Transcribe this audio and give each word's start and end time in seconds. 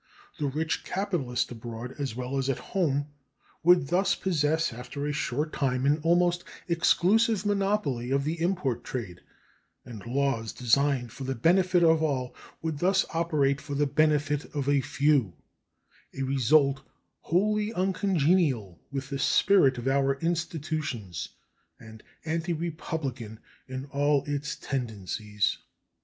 The 0.39 0.47
rich 0.47 0.83
capitalist, 0.83 1.51
abroad 1.51 1.93
as 1.99 2.15
well 2.15 2.39
as 2.39 2.49
at 2.49 2.57
home, 2.57 3.05
would 3.61 3.89
thus 3.89 4.15
possess 4.15 4.73
after 4.73 5.05
a 5.05 5.11
short 5.13 5.53
time 5.53 5.85
an 5.85 5.99
almost 6.01 6.43
exclusive 6.67 7.45
monopoly 7.45 8.09
of 8.09 8.23
the 8.23 8.41
import 8.41 8.83
trade, 8.83 9.21
and 9.85 10.03
laws 10.07 10.53
designed 10.53 11.11
for 11.11 11.23
the 11.25 11.35
benefit 11.35 11.83
of 11.83 12.01
all 12.01 12.33
would 12.63 12.79
thus 12.79 13.05
operate 13.13 13.61
for 13.61 13.75
the 13.75 13.85
benefit 13.85 14.45
of 14.55 14.67
a 14.67 14.81
few 14.81 15.33
a 16.17 16.23
result 16.23 16.81
wholly 17.19 17.71
uncongenial 17.71 18.79
with 18.91 19.09
the 19.11 19.19
spirit 19.19 19.77
of 19.77 19.87
our 19.87 20.15
institutions 20.19 21.29
and 21.79 22.01
antirepublican 22.25 23.37
in 23.67 23.85
all 23.91 24.23
its 24.25 24.55
tendencies. 24.55 25.59